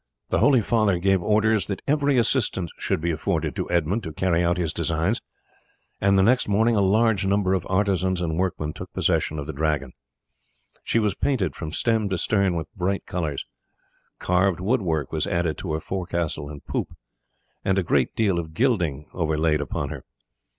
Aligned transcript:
The 0.29 0.39
holy 0.39 0.61
father 0.61 0.97
gave 0.97 1.21
orders 1.21 1.67
that 1.67 1.83
every 1.85 2.17
assistance 2.17 2.71
should 2.79 3.01
be 3.01 3.11
afforded 3.11 3.55
to 3.55 3.69
Edmund 3.69 4.01
to 4.01 4.11
carry 4.11 4.43
out 4.43 4.57
his 4.57 4.73
designs, 4.73 5.21
and 6.01 6.17
the 6.17 6.23
next 6.23 6.47
morning 6.47 6.75
a 6.75 6.81
large 6.81 7.23
number 7.27 7.53
of 7.53 7.67
artisans 7.69 8.19
and 8.19 8.35
workmen 8.39 8.73
took 8.73 8.91
possession 8.93 9.37
of 9.37 9.45
the 9.45 9.53
Dragon. 9.53 9.93
She 10.83 10.97
was 10.97 11.13
painted 11.13 11.55
from 11.55 11.71
stem 11.71 12.09
to 12.09 12.17
stern 12.17 12.55
with 12.55 12.65
bright 12.73 13.05
colours. 13.05 13.45
Carved 14.17 14.59
wood 14.59 14.81
work 14.81 15.11
was 15.11 15.27
added 15.27 15.55
to 15.59 15.73
her 15.73 15.79
forecastle 15.79 16.49
and 16.49 16.65
poop, 16.65 16.95
and 17.63 17.77
a 17.77 17.83
great 17.83 18.15
deal 18.15 18.39
of 18.39 18.55
gilding 18.55 19.05
overlaid 19.13 19.61
upon 19.61 19.89
her. 19.89 20.03